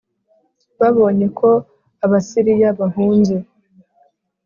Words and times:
babonye 0.79 1.27
ko 1.39 1.49
Abasiriya 2.05 2.69
bahunze 2.79 3.35